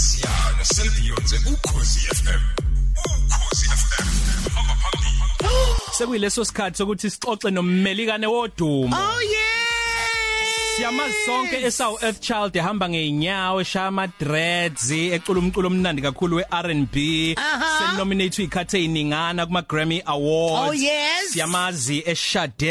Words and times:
Siyano 0.00 0.64
selbionze 0.64 1.36
ukhosi 1.52 2.00
FM 2.00 2.42
ukhosi 3.06 3.66
FM 3.68 4.08
hamba 4.54 4.74
phambili. 4.82 5.22
Sekuyileso 5.98 6.44
sikhathi 6.44 6.76
sokuthi 6.78 7.10
sixoxe 7.10 7.50
nommelikane 7.50 8.26
wodumo 8.26 8.96
Oh 8.96 9.20
yeah. 9.22 9.59
Siyamazi 10.80 11.14
sonke 11.26 11.56
esawu 11.62 11.98
Earth 12.02 12.20
Child 12.20 12.56
ehamba 12.56 12.88
ngeenyawo 12.88 13.60
eshama 13.60 14.06
dreads 14.20 14.90
ecula 14.90 15.38
umculo 15.40 15.66
omnandi 15.68 16.02
kakhulu 16.02 16.36
we 16.36 16.44
R&B 16.50 17.34
Aha. 17.36 17.90
senominate 17.92 18.42
ikhathe 18.44 18.84
iningana 18.84 19.46
kuma 19.46 19.62
Grammy 19.62 20.02
Awards 20.06 20.70
Oh, 20.70 20.72
yes. 20.74 21.32
siyamazi 21.32 22.02
eshade 22.06 22.66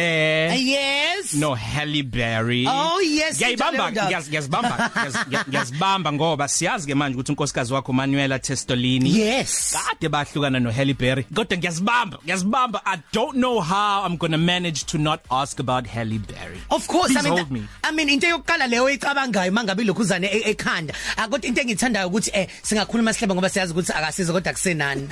Yes. 0.58 1.34
no 1.34 1.54
Halle 1.56 2.04
Berry 2.04 2.66
Oh, 2.68 3.00
yes, 3.02 3.36
ngiyayibamba 3.38 3.92
ngiyazibamba 3.92 4.70
ngiyaz- 4.96 5.48
ngiyazibamba 5.50 6.14
ngoba 6.14 6.48
siyazi 6.48 6.88
ke 6.88 6.96
manje 6.96 7.16
ukuthi 7.16 7.32
unkosikazi 7.32 7.74
wakho 7.74 7.94
Manuela 7.94 8.40
Testolini 8.40 9.18
Yes. 9.20 9.78
kade 9.90 10.10
bahlukana 10.10 10.60
no 10.60 10.72
Halle 10.72 10.94
Berry 10.94 11.24
kodwa 11.24 11.58
ngiyazibamba 11.58 12.18
ngiyazibamba 12.24 12.82
I 12.86 12.98
don't 13.14 13.34
know 13.38 13.60
how 13.62 14.06
I'm 14.06 14.18
going 14.18 14.32
to 14.32 14.38
manage 14.38 14.84
to 14.86 14.98
not 14.98 15.20
ask 15.32 15.60
about 15.60 15.86
Halle 15.88 16.18
Berry 16.20 16.60
Of 16.70 16.88
course 16.88 17.12
Please 17.14 17.28
I 17.28 17.44
mean. 17.50 17.68
I 17.84 17.92
mean 17.92 17.99
into 18.08 18.28
yokuqala 18.28 18.68
leyo 18.68 18.90
icabangayo 18.90 19.52
mangabe 19.52 19.84
lokhuzane 19.84 20.28
e- 20.28 20.52
ekhanda. 20.52 20.94
Akodwa 21.18 21.46
into 21.48 21.62
engithandayo 21.62 22.08
ukuthi 22.08 22.32
eh 22.34 22.48
singakhuluma 22.64 23.14
sihleba 23.14 23.36
ngoba 23.36 23.50
siyazi 23.50 23.74
ukuthi 23.74 23.92
akasize 23.92 24.32
kodwa 24.32 24.54
kusenani 24.54 25.08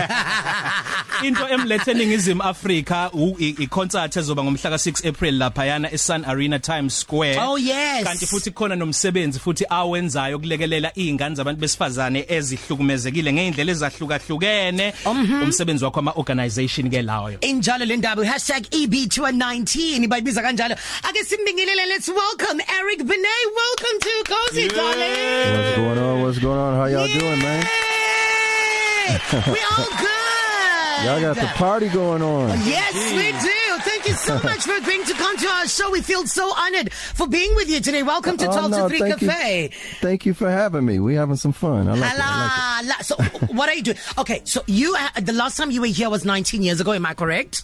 into 1.28 1.48
emlethe 1.50 1.94
ningizimi 1.94 2.42
Africa 2.44 3.10
u- 3.14 3.36
i 3.40 3.56
i- 3.60 3.68
concert 3.68 4.16
ezoba 4.18 4.44
ngomhla 4.44 4.70
ka6 4.72 5.08
April 5.10 5.38
lapha 5.38 5.66
yana 5.66 5.92
eSun 5.92 6.24
Arena 6.26 6.60
Times 6.60 6.94
Square. 7.00 7.38
Oh 7.40 7.58
yes. 7.58 8.04
Kanti 8.06 8.26
futhi 8.28 8.52
khona 8.52 8.76
nomsebenzi 8.76 9.40
futhi 9.40 9.66
awenzayo 9.70 10.40
kulekelela 10.40 10.92
izingane 10.96 11.36
zabantu 11.36 11.60
besifazane 11.62 12.26
ezihlukumezekile 12.30 13.34
ngeindlela 13.34 13.72
ezahlukahlukene. 13.72 14.94
Umsebenzi 15.44 15.84
wakho 15.86 16.00
ama 16.00 16.12
organization 16.16 16.90
ke 16.90 17.02
lawo 17.02 17.32
injalo 17.42 17.86
le 17.86 17.98
ndaba 17.98 18.24
#eb219 18.24 20.08
bayibiza 20.08 20.42
kanjalo. 20.42 20.76
Ake 21.04 21.24
simbingelele 21.24 21.86
let's 21.88 22.10
welcome 22.10 22.62
Eric 22.80 23.00
Benet 23.00 23.44
welcome 23.56 24.00
to 24.02 24.24
Cozy 24.26 24.62
Yeah. 24.64 24.68
darling 24.70 25.58
What's 25.58 25.76
going 25.78 25.98
on? 26.00 26.22
What's 26.22 26.40
going 26.40 26.60
on? 26.60 26.74
How 26.76 26.86
y'all 26.86 27.08
doing, 27.08 27.40
man? 27.40 27.66
Yay! 27.66 29.20
we 29.52 29.60
all 29.72 29.86
good 30.00 30.08
Y'all 31.06 31.22
got 31.22 31.36
the 31.36 31.46
party 31.56 31.88
going 31.90 32.22
on. 32.24 32.50
Yes, 32.66 32.94
we 33.14 33.32
do. 33.32 33.84
Thank 33.90 34.08
you 34.08 34.14
so 34.16 34.34
much 34.44 34.64
for 34.64 34.74
agreeing 34.74 35.06
to 35.06 35.14
come 35.14 35.38
to 35.38 35.48
our 35.48 35.68
show. 35.68 35.92
We 35.92 36.02
feel 36.02 36.26
so 36.26 36.52
honored 36.58 36.92
for 36.92 37.28
being 37.28 37.54
with 37.56 37.70
you 37.70 37.80
today. 37.80 38.02
Welcome 38.02 38.36
to 38.38 38.50
Oh, 38.50 38.52
Talk 38.52 38.72
no, 38.72 38.84
to 38.84 38.90
Three 38.90 39.00
thank 39.00 39.22
you. 39.22 39.28
Cafe. 39.30 39.68
Thank 40.02 40.26
you 40.26 40.34
for 40.34 40.50
having 40.50 40.84
me. 40.86 40.98
We 41.00 41.14
having 41.14 41.36
some 41.36 41.52
fun. 41.54 41.88
I 41.88 41.94
like 41.94 42.00
it. 42.00 42.04
I 42.04 42.08
like 42.18 42.20
Hala, 42.20 42.88
la- 42.88 43.02
So, 43.04 43.16
what 43.54 43.70
are 43.70 43.76
you 43.76 43.84
doing? 43.84 43.98
Okay, 44.18 44.42
so 44.44 44.64
you 44.66 44.96
uh, 45.00 45.20
the 45.22 45.34
last 45.34 45.56
time 45.56 45.70
you 45.70 45.82
were 45.82 45.88
here 45.88 46.10
was 46.10 46.26
19 46.26 46.64
years 46.64 46.82
ago. 46.82 46.94
Am 46.94 47.06
I 47.06 47.14
correct? 47.14 47.64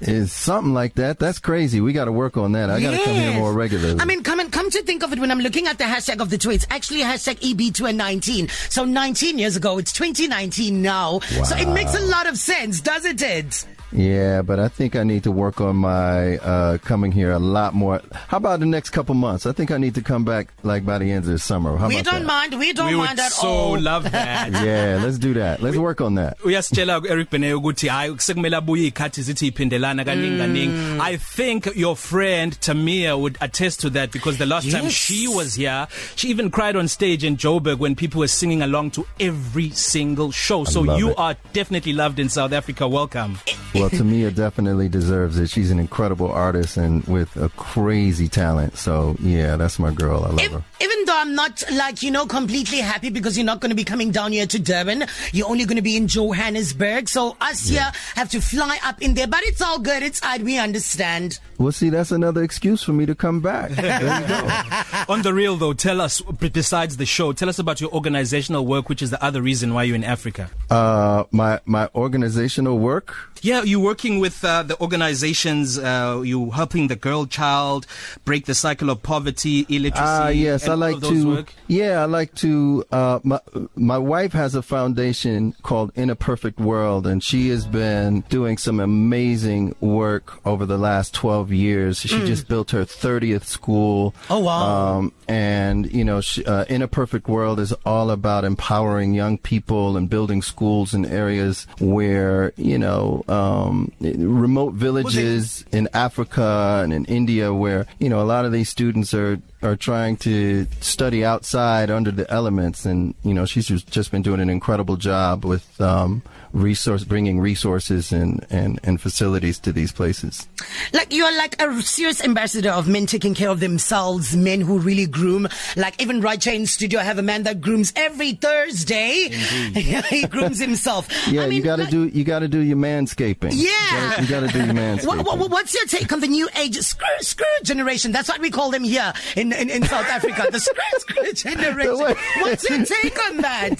It's 0.00 0.32
something 0.32 0.72
like 0.72 0.94
that. 0.94 1.18
That's 1.18 1.38
crazy. 1.38 1.80
We 1.80 1.92
got 1.92 2.06
to 2.06 2.12
work 2.12 2.36
on 2.36 2.52
that. 2.52 2.70
I 2.70 2.80
got 2.80 2.92
to 2.92 2.96
come 3.04 3.14
here 3.14 3.30
Yes. 3.30 3.38
more 3.38 3.52
regularly. 3.52 4.00
I 4.00 4.04
mean, 4.06 4.22
come 4.22 4.40
and 4.40 4.50
come 4.50 4.70
to 4.70 4.82
think 4.82 5.02
of 5.02 5.12
it, 5.12 5.18
when 5.18 5.30
I'm 5.30 5.40
looking 5.40 5.66
at 5.66 5.76
the 5.78 5.84
hashtag 5.84 6.20
of 6.20 6.30
the 6.30 6.38
tweets, 6.38 6.64
actually 6.70 7.00
hashtag 7.00 7.38
E 7.42 7.54
EB219. 7.54 8.50
So 8.70 8.84
19 8.84 9.38
years 9.38 9.56
ago, 9.56 9.78
it's 9.78 9.92
2019 9.92 10.80
now. 10.82 11.20
So 11.44 11.56
it 11.56 11.66
Wow. 11.66 11.74
makes 11.74 11.94
a 11.94 12.00
lot 12.00 12.26
of 12.26 12.38
sense, 12.38 12.80
doesn't 12.80 13.20
it? 13.20 13.66
Yeah, 13.92 14.42
but 14.42 14.60
I 14.60 14.68
think 14.68 14.94
I 14.94 15.02
need 15.02 15.24
to 15.24 15.32
work 15.32 15.60
on 15.60 15.76
my 15.76 16.36
uh 16.38 16.78
coming 16.78 17.10
here 17.12 17.32
a 17.32 17.38
lot 17.38 17.74
more. 17.74 18.00
How 18.28 18.36
about 18.36 18.60
the 18.60 18.66
next 18.66 18.90
couple 18.90 19.14
months? 19.14 19.46
I 19.46 19.52
think 19.52 19.70
I 19.70 19.78
need 19.78 19.94
to 19.96 20.02
come 20.02 20.24
back 20.24 20.48
like 20.62 20.86
by 20.86 20.98
the 20.98 21.10
end 21.10 21.24
of 21.24 21.30
the 21.30 21.38
summer. 21.38 21.76
How 21.76 21.88
we 21.88 21.98
about 21.98 22.12
don't 22.12 22.20
that? 22.22 22.26
mind. 22.26 22.58
We 22.58 22.72
don't 22.72 22.86
we 22.86 22.94
would 22.94 23.06
mind 23.06 23.18
at 23.20 23.32
so 23.32 23.48
all. 23.48 23.80
love 23.80 24.10
that 24.12 24.50
Yeah, 24.64 25.00
let's 25.02 25.18
do 25.18 25.34
that. 25.34 25.60
Let's 25.60 25.76
work 25.76 26.00
on 26.00 26.14
that. 26.14 26.38
uyasitshela 26.38 27.02
Eric 27.10 27.30
Benet 27.30 27.54
ukuthi 27.54 27.88
hayi 27.88 28.14
sekumele 28.18 28.56
abuye 28.56 28.86
ikhathi 28.86 29.22
zithi 29.22 29.46
iphindelana 29.50 30.04
kaningi 30.04 30.38
kaningi 30.38 31.00
I 31.00 31.16
think 31.16 31.66
your 31.76 31.96
friend 31.96 32.60
Tamia 32.60 33.18
would 33.18 33.36
attest 33.40 33.80
to 33.80 33.90
that 33.90 34.12
because 34.12 34.38
the 34.38 34.46
last 34.46 34.70
time 34.70 34.84
Yes. 34.84 34.92
she 34.92 35.26
was 35.28 35.54
here 35.56 35.86
she 36.16 36.28
even 36.28 36.50
cried 36.50 36.76
on 36.76 36.86
stage 36.88 37.24
in 37.24 37.36
Joburg 37.36 37.78
when 37.78 37.94
people 37.96 38.20
were 38.20 38.28
singing 38.28 38.62
along 38.62 38.92
to 38.92 39.06
every 39.18 39.70
single 39.70 40.30
show 40.30 40.64
so 40.64 40.80
love 40.82 40.98
you 40.98 41.10
it. 41.10 41.18
are 41.18 41.36
definitely 41.52 41.92
loved 41.92 42.18
in 42.20 42.28
South 42.28 42.52
Africa 42.52 42.86
welcome 42.86 43.38
Well, 43.80 43.90
Tamia 43.90 44.34
definitely 44.34 44.88
deserves 44.88 45.38
it. 45.38 45.48
She's 45.50 45.70
an 45.70 45.78
incredible 45.78 46.30
artist 46.30 46.76
and 46.76 47.02
with 47.04 47.36
a 47.36 47.48
crazy 47.50 48.28
talent. 48.28 48.76
So, 48.76 49.16
yeah, 49.20 49.56
that's 49.56 49.78
my 49.78 49.92
girl. 49.92 50.24
I 50.24 50.28
love 50.28 50.40
If, 50.40 50.52
her. 50.52 50.64
even 50.80 50.99
though 51.10 51.18
I'm 51.18 51.34
not 51.34 51.64
like 51.72 52.02
you 52.02 52.10
know 52.12 52.24
completely 52.26 52.78
happy 52.78 53.10
because 53.10 53.36
you're 53.36 53.44
not 53.46 53.60
going 53.60 53.70
to 53.70 53.76
be 53.76 53.82
coming 53.84 54.12
down 54.12 54.30
here 54.32 54.46
to 54.46 54.58
Durban, 54.58 55.06
you're 55.32 55.48
only 55.48 55.64
going 55.64 55.76
to 55.76 55.82
be 55.82 55.96
in 55.96 56.06
Johannesburg. 56.06 57.08
So 57.08 57.36
us 57.40 57.68
here 57.68 57.90
have 58.14 58.30
to 58.30 58.40
fly 58.40 58.78
up 58.84 59.02
in 59.02 59.14
there, 59.14 59.26
but 59.26 59.42
it's 59.42 59.60
all 59.60 59.78
good. 59.80 60.02
It's 60.04 60.20
odd. 60.22 60.42
We 60.42 60.58
understand. 60.58 61.40
Well, 61.58 61.72
see, 61.72 61.90
that's 61.90 62.12
another 62.12 62.42
excuse 62.42 62.82
for 62.82 62.92
me 62.92 63.06
to 63.06 63.14
come 63.14 63.40
back. 63.40 63.70
There 63.80 64.20
you 64.20 64.28
go. 64.28 65.12
on 65.12 65.22
the 65.22 65.32
real 65.34 65.56
though 65.56 65.72
tell 65.72 66.00
us 66.00 66.20
besides 66.20 66.96
the 66.96 67.06
show 67.06 67.32
tell 67.32 67.48
us 67.48 67.58
about 67.58 67.80
your 67.80 67.90
organizational 67.90 68.64
work 68.66 68.88
which 68.88 69.02
is 69.02 69.10
the 69.10 69.22
other 69.24 69.40
reason 69.42 69.72
why 69.74 69.82
you're 69.84 69.96
in 69.96 70.04
Africa 70.04 70.48
Uh, 70.70 71.24
my 71.32 71.58
my 71.64 71.88
organizational 71.94 72.78
work. 72.78 73.14
Yeah, 73.42 73.62
you're 73.62 73.80
working 73.80 74.20
with 74.20 74.44
uh, 74.44 74.62
the 74.62 74.78
organizations, 74.80 75.78
uh, 75.78 76.20
you 76.24 76.50
helping 76.50 76.88
the 76.88 76.96
girl 76.96 77.24
child 77.26 77.86
break 78.24 78.44
the 78.44 78.54
cycle 78.54 78.90
of 78.90 79.02
poverty, 79.02 79.64
illiteracy. 79.68 80.04
Ah, 80.04 80.28
yes, 80.28 80.68
I 80.68 80.74
like 80.74 80.99
those 81.00 81.22
to. 81.22 81.28
Work. 81.28 81.54
Yeah, 81.66 82.02
I 82.02 82.04
like 82.04 82.34
to. 82.36 82.84
Uh, 82.90 83.20
my 83.22 83.40
my 83.76 83.98
wife 83.98 84.32
has 84.32 84.54
a 84.54 84.62
foundation 84.62 85.54
called 85.62 85.92
In 85.94 86.10
a 86.10 86.16
Perfect 86.16 86.58
World, 86.58 87.06
and 87.06 87.22
she 87.22 87.48
has 87.48 87.66
been 87.66 88.20
doing 88.28 88.58
some 88.58 88.80
amazing 88.80 89.74
work 89.80 90.44
over 90.46 90.66
the 90.66 90.78
last 90.78 91.14
twelve 91.14 91.52
years. 91.52 91.98
She 92.00 92.20
just 92.26 92.48
built 92.48 92.70
her 92.72 92.84
thirtieth 92.84 93.46
school. 93.46 94.14
Oh, 94.28 94.40
wow. 94.40 94.96
Um, 94.98 95.12
and 95.28 95.92
you 95.92 96.04
know, 96.04 96.20
she, 96.20 96.44
uh, 96.44 96.64
In 96.64 96.82
a 96.82 96.88
Perfect 96.88 97.28
World 97.28 97.60
is 97.60 97.72
all 97.84 98.10
about 98.10 98.44
empowering 98.44 99.14
young 99.14 99.38
people 99.38 99.96
and 99.96 100.08
building 100.08 100.42
schools 100.42 100.94
in 100.94 101.06
areas 101.06 101.66
where 101.78 102.52
you 102.56 102.78
know 102.78 103.24
um, 103.28 103.92
remote 104.00 104.74
villages 104.74 105.64
in 105.72 105.88
Africa 105.94 106.80
and 106.82 106.92
in 106.92 107.04
India, 107.06 107.52
where 107.52 107.86
you 107.98 108.08
know 108.08 108.20
a 108.20 108.24
lot 108.24 108.44
of 108.44 108.52
these 108.52 108.68
students 108.68 109.14
are 109.14 109.40
are 109.62 109.76
trying 109.76 110.16
to 110.16 110.66
study 110.80 111.24
outside 111.24 111.90
under 111.90 112.10
the 112.10 112.30
elements, 112.30 112.86
and 112.86 113.14
you 113.22 113.34
know 113.34 113.44
she's 113.44 113.66
just, 113.66 114.10
been 114.10 114.22
doing 114.22 114.40
an 114.40 114.50
incredible 114.50 114.96
job 114.96 115.44
with 115.44 115.80
um, 115.80 116.22
resource 116.52 117.04
bringing 117.04 117.40
resources 117.40 118.12
and, 118.12 118.44
and 118.50 118.80
and 118.82 119.00
facilities 119.00 119.58
to 119.60 119.72
these 119.72 119.92
places. 119.92 120.48
Like 120.92 121.12
you're 121.12 121.36
like 121.36 121.60
a 121.60 121.82
serious 121.82 122.22
ambassador 122.22 122.70
of 122.70 122.88
men 122.88 123.06
taking 123.06 123.34
care 123.34 123.50
of 123.50 123.60
themselves, 123.60 124.36
men 124.36 124.60
who 124.60 124.78
really 124.78 125.06
groom. 125.06 125.48
Like 125.76 126.00
even 126.00 126.20
right 126.20 126.42
here 126.42 126.54
in 126.54 126.66
studio, 126.66 127.00
I 127.00 127.04
have 127.04 127.18
a 127.18 127.22
man 127.22 127.44
that 127.44 127.60
grooms 127.60 127.92
every 127.96 128.32
Thursday. 128.32 129.28
he 130.10 130.26
grooms 130.26 130.58
himself. 130.58 131.08
Yeah, 131.28 131.42
I 131.42 131.48
mean, 131.48 131.56
you 131.58 131.62
got 131.62 131.76
to 131.76 131.82
like, 131.82 131.90
do 131.90 132.06
you 132.06 132.24
got 132.24 132.40
to 132.40 132.48
do 132.48 132.60
your 132.60 132.76
manscaping. 132.76 133.52
Yeah. 133.52 134.20
you 134.20 134.28
got 134.28 134.40
to 134.40 134.48
do 134.48 134.58
your 134.58 134.74
manscaping. 134.74 135.00
What, 135.10 135.38
what, 135.38 135.50
what's 135.50 135.74
your 135.74 135.86
take 135.86 136.12
on 136.12 136.20
the 136.20 136.28
new 136.28 136.48
age 136.56 136.76
screw, 136.78 137.06
screw 137.20 137.46
generation? 137.62 138.12
That's 138.12 138.28
what 138.28 138.40
we 138.40 138.50
call 138.50 138.70
them 138.70 138.84
here 138.84 139.12
in, 139.36 139.52
in, 139.52 139.68
in 139.68 139.82
South 139.84 140.06
Africa. 140.06 140.46
The 140.50 140.60
screw, 140.60 140.82
screw 140.98 141.32
generation. 141.32 142.16
What's 142.38 142.68
your 142.68 142.84
take 142.84 143.18
on 143.26 143.38
that? 143.38 143.78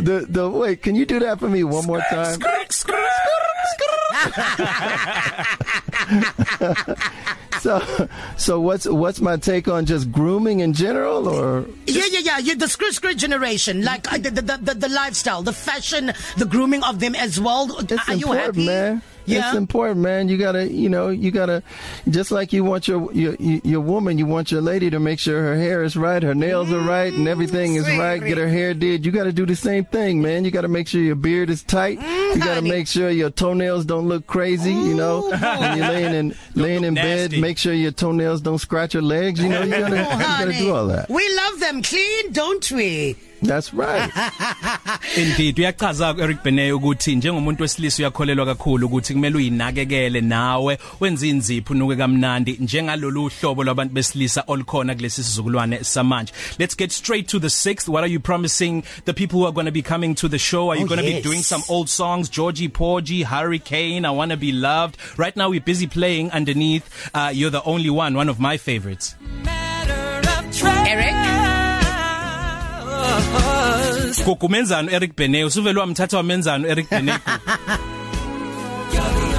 The 0.00 0.26
the 0.28 0.48
wait, 0.48 0.82
can 0.82 0.94
you 0.94 1.06
do 1.06 1.18
that 1.20 1.35
for 1.36 1.48
me 1.48 1.64
one 1.64 1.86
more 1.86 2.00
time? 2.10 2.38
So 7.60 7.80
so 8.36 8.60
what's 8.60 8.86
what's 8.86 9.20
my 9.20 9.36
take 9.38 9.66
on 9.66 9.86
just 9.86 10.12
grooming 10.12 10.60
in 10.60 10.72
general 10.72 11.26
or 11.28 11.64
Yeah, 11.86 12.04
yeah, 12.10 12.18
yeah. 12.20 12.38
You're 12.38 12.54
the 12.56 12.68
screw 12.68 12.92
screw 12.92 13.14
generation, 13.14 13.82
like 13.82 14.10
uh, 14.12 14.18
the, 14.18 14.30
the 14.30 14.42
the 14.62 14.74
the 14.74 14.88
lifestyle, 14.88 15.42
the 15.42 15.52
fashion, 15.54 16.12
the 16.36 16.44
grooming 16.44 16.82
of 16.84 17.00
them 17.00 17.14
as 17.14 17.40
well. 17.40 17.78
it's 17.80 17.92
Are 18.08 18.14
you 18.14 18.26
important, 18.32 18.56
happy? 18.56 18.66
man. 18.66 19.02
Yeah. 19.26 19.48
It's 19.48 19.56
important, 19.56 20.00
man. 20.00 20.28
You 20.28 20.36
gotta, 20.38 20.70
you 20.72 20.88
know, 20.88 21.08
you 21.08 21.30
gotta, 21.30 21.62
just 22.08 22.30
like 22.30 22.52
you 22.52 22.64
want 22.64 22.86
your 22.88 23.12
your 23.12 23.34
your 23.40 23.80
woman, 23.80 24.18
you 24.18 24.26
want 24.26 24.50
your 24.52 24.60
lady 24.60 24.88
to 24.90 24.98
make 25.00 25.18
sure 25.18 25.42
her 25.42 25.56
hair 25.56 25.82
is 25.82 25.96
right, 25.96 26.22
her 26.22 26.34
nails 26.34 26.70
are 26.72 26.80
right, 26.80 27.12
and 27.12 27.26
everything 27.28 27.74
is 27.74 27.84
sweet. 27.86 27.98
right. 27.98 28.22
Get 28.24 28.38
her 28.38 28.48
hair 28.48 28.74
did. 28.74 29.04
You 29.04 29.12
gotta 29.12 29.32
do 29.32 29.44
the 29.46 29.56
same 29.56 29.84
thing, 29.84 30.22
man. 30.22 30.44
You 30.44 30.50
gotta 30.50 30.68
make 30.68 30.88
sure 30.88 31.00
your 31.00 31.16
beard 31.16 31.50
is 31.50 31.62
tight. 31.62 32.00
you 32.00 32.38
gotta 32.38 32.54
honey. 32.54 32.70
make 32.70 32.86
sure 32.88 33.10
your 33.10 33.30
toenails 33.30 33.84
don't 33.84 34.08
look 34.08 34.26
crazy. 34.26 34.72
You 34.72 34.94
know, 34.94 35.28
when 35.30 35.78
you're 35.78 35.88
laying 35.88 36.14
in 36.14 36.34
laying 36.54 36.84
in 36.84 36.94
bed, 36.94 37.30
nasty. 37.32 37.40
make 37.40 37.58
sure 37.58 37.72
your 37.74 37.92
toenails 37.92 38.40
don't 38.40 38.58
scratch 38.58 38.94
your 38.94 39.02
legs. 39.02 39.40
You 39.40 39.48
know, 39.48 39.62
you 39.62 39.70
gotta, 39.70 39.96
you 39.96 40.02
Oh, 40.02 40.18
gotta 40.18 40.22
honey. 40.52 40.58
do 40.58 40.74
all 40.74 40.86
that. 40.88 41.08
We 41.08 41.34
love 41.36 41.60
them 41.60 41.82
clean, 41.82 42.32
don't 42.32 42.70
we? 42.70 43.16
That's 43.46 43.72
right. 43.72 44.10
Indeed 45.16 45.58
uyachaza 45.58 46.14
Eric 46.18 46.42
Benet 46.42 46.72
ukuthi 46.72 47.16
njengomuntu 47.16 47.62
wesilisa 47.62 48.02
uyakholelwa 48.02 48.46
kakhulu 48.46 48.86
ukuthi 48.86 49.12
kumele 49.12 49.36
uyinakekele 49.36 50.20
nawe 50.20 50.78
wenza 51.00 51.26
inzipho 51.26 51.74
nuke 51.74 51.96
kamnandi 51.96 52.56
njengalolu 52.60 53.30
hlobo 53.40 53.64
labantu 53.64 53.94
besilisa 53.94 54.44
olukhona 54.46 54.94
kulesi 54.94 55.24
sizukulwane 55.24 55.84
samanje. 55.84 56.32
Let's 56.58 56.76
get 56.76 56.90
straight 56.92 57.26
to 57.28 57.38
the 57.40 57.46
6th 57.48 57.88
what 57.88 58.02
are 58.04 58.12
you 58.12 58.20
promising 58.20 58.82
the 59.04 59.12
people 59.12 59.36
who 59.38 59.46
are 59.46 59.52
going 59.54 59.66
to 59.66 59.72
be 59.72 59.82
coming 59.82 60.14
to 60.14 60.28
the 60.28 60.38
show? 60.38 60.70
Are 60.70 60.76
you 60.78 60.84
Oh, 60.84 60.88
going 60.88 61.00
to 61.00 61.06
yes. 61.10 61.22
be 61.22 61.28
doing 61.28 61.42
some 61.42 61.62
old 61.68 61.88
songs? 61.88 62.28
Georgie 62.28 62.68
Porgy 62.68 63.22
Hurricane 63.22 64.04
I 64.04 64.10
want 64.10 64.30
to 64.32 64.36
be 64.36 64.52
loved. 64.52 64.96
Right 65.16 65.36
now 65.36 65.50
we're 65.50 65.60
busy 65.60 65.86
playing 65.86 66.30
underneath 66.32 66.84
uh, 67.14 67.30
you're 67.34 67.50
the 67.50 67.62
only 67.64 67.90
one 67.90 68.14
one 68.16 68.28
of 68.28 68.38
my 68.40 68.56
favorites. 68.56 69.14
Eric? 70.88 71.25
Kukumenzano 74.26 74.90
Eric 74.90 75.14
Benet 75.16 75.44
usuvele 75.46 75.80
wamthatha 75.80 76.16
wamenzano 76.16 76.68
Eric 76.68 76.90
Benet 76.90 77.20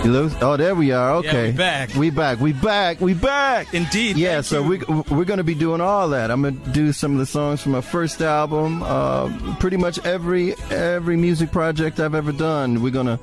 You 0.06 0.12
lose? 0.14 0.34
Oh, 0.42 0.56
there 0.56 0.76
we 0.76 0.92
are. 0.94 1.16
Okay. 1.16 1.48
we 1.48 1.52
back. 1.52 1.94
We 1.96 2.10
back. 2.10 2.40
We 2.40 2.54
back. 2.54 3.02
We 3.02 3.14
back. 3.14 3.74
Indeed, 3.74 4.16
Yeah. 4.18 4.40
So 4.42 4.62
you. 4.64 4.70
we 4.70 4.78
we're 5.14 5.26
going 5.26 5.40
to 5.40 5.44
be 5.44 5.56
doing 5.56 5.82
all 5.82 6.08
that. 6.10 6.32
I'm 6.32 6.42
going 6.42 6.62
to 6.62 6.70
do 6.70 6.94
some 6.94 7.12
of 7.12 7.18
the 7.18 7.26
songs 7.26 7.62
from 7.62 7.74
my 7.74 7.82
first 7.82 8.22
album. 8.22 8.82
Uh, 8.84 9.28
pretty 9.60 9.76
much 9.76 10.00
every 10.06 10.56
every 10.72 11.18
music 11.18 11.52
project 11.52 12.00
I've 12.00 12.16
ever 12.16 12.32
done. 12.32 12.82
We're 12.82 12.94
gonna 12.94 13.20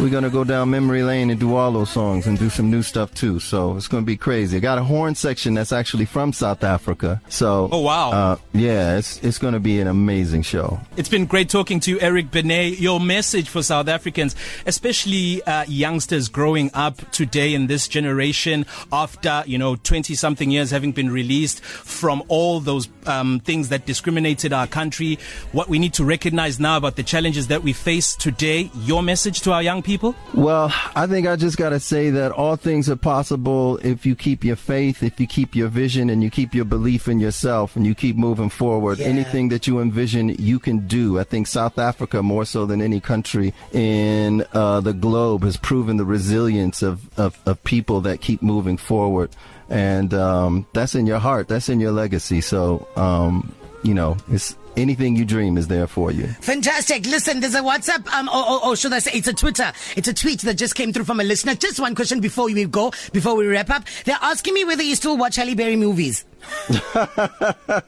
we're 0.00 0.10
gonna 0.10 0.30
go 0.30 0.44
down 0.44 0.70
memory 0.70 1.02
lane 1.02 1.28
and 1.30 1.40
do 1.40 1.56
all 1.56 1.72
those 1.72 1.90
songs 1.90 2.26
and 2.26 2.38
do 2.38 2.48
some 2.48 2.70
new 2.70 2.82
stuff 2.82 3.12
too. 3.14 3.40
So 3.40 3.76
it's 3.76 3.88
going 3.88 4.04
to 4.04 4.06
be 4.06 4.16
crazy. 4.16 4.56
I 4.56 4.60
got 4.60 4.78
a 4.78 4.84
horn 4.84 5.14
section 5.16 5.54
that's 5.54 5.72
actually 5.72 6.04
from 6.04 6.32
South 6.32 6.62
Africa. 6.62 7.20
So 7.28 7.68
Oh, 7.72 7.80
wow. 7.80 8.10
Uh, 8.12 8.36
yeah, 8.52 8.96
it's 8.96 9.22
it's 9.24 9.38
going 9.38 9.54
to 9.54 9.60
be 9.60 9.80
an 9.80 9.88
amazing 9.88 10.42
show. 10.42 10.80
It's 10.96 11.08
been 11.08 11.26
great 11.26 11.48
talking 11.48 11.80
to 11.80 11.90
you, 11.90 12.00
Eric 12.00 12.30
Benet. 12.30 12.78
Your 12.78 13.00
message 13.00 13.48
for 13.48 13.62
South 13.62 13.88
Africans, 13.88 14.36
especially 14.66 15.42
uh, 15.44 15.64
youngsters 15.66 16.28
growing 16.28 16.70
up 16.74 17.10
today 17.10 17.54
in 17.54 17.66
this 17.66 17.88
generation, 17.88 18.66
after 18.92 19.42
you 19.46 19.58
know 19.58 19.74
twenty 19.76 20.14
something 20.14 20.50
years 20.50 20.70
having 20.70 20.92
been 20.92 21.10
released 21.10 21.60
from 21.64 22.22
all 22.28 22.60
those 22.60 22.88
um, 23.06 23.40
things 23.40 23.68
that 23.70 23.84
discriminated 23.86 24.52
our 24.52 24.66
country, 24.68 25.18
what 25.52 25.68
we 25.68 25.78
need 25.78 25.94
to 25.94 26.04
recognize 26.04 26.60
now 26.60 26.76
about 26.76 26.94
the 26.96 27.02
challenges 27.02 27.48
that 27.48 27.62
we 27.64 27.72
face 27.72 28.14
today. 28.14 28.70
Your 28.82 29.02
message 29.02 29.40
to 29.40 29.52
our 29.52 29.62
young 29.62 29.82
people. 29.82 29.87
Well, 30.34 30.72
I 30.94 31.06
think 31.06 31.26
I 31.26 31.36
just 31.36 31.56
got 31.56 31.70
to 31.70 31.80
say 31.80 32.10
that 32.10 32.32
all 32.32 32.56
things 32.56 32.90
are 32.90 32.96
possible 32.96 33.78
if 33.78 34.04
you 34.04 34.14
keep 34.14 34.44
your 34.44 34.56
faith, 34.56 35.02
if 35.02 35.18
you 35.18 35.26
keep 35.26 35.54
your 35.54 35.68
vision, 35.68 36.10
and 36.10 36.22
you 36.22 36.30
keep 36.30 36.54
your 36.54 36.64
belief 36.64 37.08
in 37.08 37.20
yourself, 37.20 37.76
and 37.76 37.86
you 37.86 37.94
keep 37.94 38.16
moving 38.16 38.50
forward. 38.50 38.98
Yeah. 38.98 39.06
Anything 39.06 39.48
that 39.48 39.66
you 39.66 39.80
envision, 39.80 40.28
you 40.28 40.58
can 40.58 40.86
do. 40.86 41.18
I 41.18 41.24
think 41.24 41.46
South 41.46 41.78
Africa, 41.78 42.22
more 42.22 42.44
so 42.44 42.66
than 42.66 42.82
any 42.82 43.00
country 43.00 43.54
in 43.72 44.44
uh, 44.52 44.80
the 44.80 44.92
globe, 44.92 45.44
has 45.44 45.56
proven 45.56 45.96
the 45.96 46.04
resilience 46.04 46.82
of, 46.82 47.08
of, 47.18 47.38
of 47.46 47.62
people 47.64 48.02
that 48.02 48.20
keep 48.20 48.42
moving 48.42 48.76
forward. 48.76 49.30
And 49.70 50.14
um, 50.14 50.66
that's 50.72 50.94
in 50.94 51.06
your 51.06 51.18
heart, 51.18 51.48
that's 51.48 51.68
in 51.68 51.80
your 51.80 51.92
legacy. 51.92 52.40
So, 52.40 52.88
um, 52.96 53.54
you 53.82 53.94
know, 53.94 54.16
it's 54.30 54.56
anything 54.78 55.16
you 55.16 55.24
dream 55.24 55.58
is 55.58 55.68
there 55.68 55.86
for 55.86 56.10
you. 56.10 56.28
Fantastic. 56.40 57.04
Listen, 57.06 57.40
there's 57.40 57.54
a 57.54 57.60
WhatsApp. 57.60 58.06
Um, 58.12 58.28
oh, 58.32 58.44
oh, 58.46 58.60
oh, 58.62 58.74
should 58.74 58.92
I 58.92 59.00
say 59.00 59.10
it's 59.14 59.28
a 59.28 59.34
Twitter? 59.34 59.72
It's 59.96 60.08
a 60.08 60.14
tweet 60.14 60.40
that 60.42 60.54
just 60.54 60.74
came 60.74 60.92
through 60.92 61.04
from 61.04 61.20
a 61.20 61.24
listener. 61.24 61.54
Just 61.54 61.80
one 61.80 61.94
question 61.94 62.20
before 62.20 62.46
we 62.46 62.64
go, 62.64 62.92
before 63.12 63.34
we 63.34 63.46
wrap 63.46 63.70
up. 63.70 63.84
They're 64.04 64.18
asking 64.20 64.54
me 64.54 64.64
whether 64.64 64.82
you 64.82 64.94
still 64.94 65.16
watch 65.16 65.36
Halle 65.36 65.54
Berry 65.54 65.76
movies. 65.76 66.24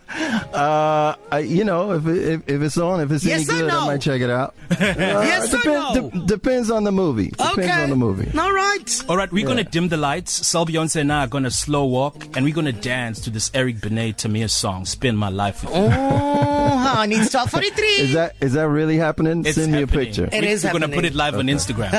Uh, 0.52 1.14
I, 1.31 1.38
you 1.38 1.64
know, 1.64 1.93
if, 1.93 2.06
it, 2.06 2.19
if 2.19 2.49
if 2.49 2.62
it's 2.62 2.76
on, 2.76 3.00
if 3.00 3.11
it's 3.11 3.25
Yes 3.25 3.49
any 3.49 3.58
or 3.58 3.62
good, 3.62 3.69
no? 3.73 3.81
I 3.81 3.87
might 3.87 4.00
check 4.00 4.20
it 4.20 4.31
out. 4.31 4.55
Uh, 4.70 4.75
Yes 4.76 5.55
or 5.55 5.58
depen- 5.58 5.94
no? 5.94 6.11
de- 6.11 6.26
depends 6.26 6.70
on 6.70 6.85
the 6.85 6.93
movie. 6.93 7.29
Depends 7.29 7.58
okay. 7.58 7.82
on 7.82 7.91
the 7.91 7.97
movie. 7.97 8.37
All 8.38 8.52
right. 8.52 9.05
All 9.08 9.17
right, 9.17 9.31
we're 9.32 9.41
yeah. 9.41 9.44
going 9.55 9.64
to 9.64 9.70
dim 9.70 9.88
the 9.88 9.97
lights. 9.97 10.47
Sal 10.47 10.67
Beyonce 10.67 11.00
and 11.00 11.12
I 11.12 11.25
are 11.25 11.29
going 11.29 11.44
to 11.44 11.50
slow 11.50 11.87
walk, 11.87 12.37
and 12.37 12.44
we're 12.44 12.55
going 12.55 12.67
to 12.67 12.73
dance 12.73 13.20
to 13.20 13.31
this 13.31 13.50
Eric 13.55 13.81
Benet 13.81 14.14
Tamir 14.14 14.50
song, 14.50 14.85
"Spend 14.85 15.17
My 15.19 15.29
Life." 15.29 15.62
With 15.62 15.75
You. 15.75 15.81
Oh, 15.81 16.76
honey, 16.79 17.17
it's 17.17 17.32
1243. 17.32 17.87
Is 17.87 18.12
that 18.14 18.37
is 18.41 18.52
that 18.55 18.69
really 18.69 18.97
happening? 18.97 19.44
It's 19.47 19.56
Send 19.56 19.73
me 19.73 19.81
happening. 19.81 20.02
a 20.02 20.05
picture. 20.06 20.29
It 20.32 20.43
we, 20.43 20.49
is 20.49 20.64
We're 20.64 20.70
going 20.73 20.82
to 20.82 20.88
put 20.88 21.05
it 21.05 21.14
live 21.14 21.37
on 21.37 21.47
Instagram. 21.47 21.91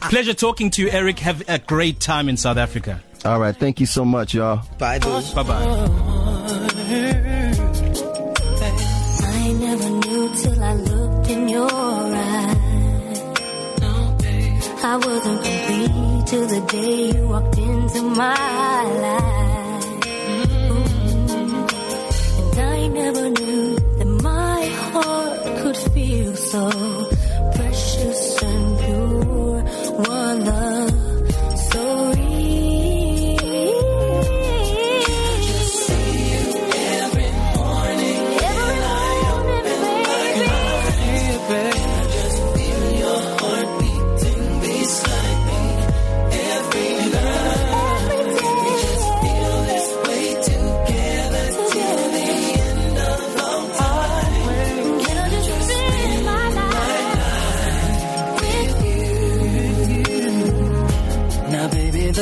Pleasure 0.10 0.34
talking 0.34 0.70
to 0.72 0.82
you, 0.82 0.90
Eric. 0.90 1.18
Have 1.20 1.42
a 1.48 1.58
great 1.58 1.98
time 2.00 2.28
in 2.28 2.36
South 2.36 2.58
Africa. 2.58 3.02
All 3.24 3.38
right, 3.38 3.56
thank 3.56 3.78
you 3.78 3.86
so 3.86 4.04
much, 4.04 4.34
y'all. 4.34 4.62
Bye, 4.78 4.98
boo. 4.98 5.22
Bye 5.34 5.42
bye. 5.44 5.62
I 9.24 9.52
never 9.52 9.90
knew 9.90 10.34
till 10.34 10.62
I 10.62 10.74
looked 10.74 11.30
in 11.30 11.48
your 11.48 11.70
eyes. 11.72 12.56
I 14.84 14.96
wasn't 14.96 15.42
complete 15.44 16.26
till 16.26 16.46
the 16.48 16.60
day 16.66 17.12
you 17.16 17.28
walked 17.28 17.58
into 17.58 18.02
my 18.02 18.84
life. 18.84 19.41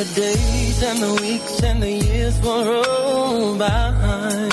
The 0.03 0.21
days 0.21 0.81
and 0.81 0.99
the 0.99 1.21
weeks 1.21 1.61
and 1.61 1.83
the 1.83 1.91
years 1.91 2.41
will 2.41 2.65
roll 2.65 3.55
by. 3.55 4.49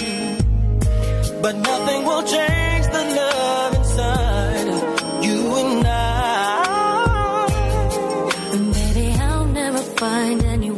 But 1.40 1.56
nothing 1.56 2.04
will 2.04 2.22
change 2.22 2.86
the 2.96 3.04
love 3.20 3.74
inside 3.80 4.68
you 5.24 5.40
and 5.62 5.86
I. 5.86 7.46
And 8.52 8.74
baby, 8.74 9.06
I'll 9.18 9.46
never 9.46 9.78
find 9.78 10.44
any 10.44 10.70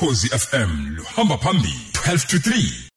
ukhozi 0.00 0.28
FM 0.28 0.94
luhamba 0.96 1.38
phambili. 1.38 1.74
12 1.92 2.26
to 2.26 2.36
3 2.36 2.72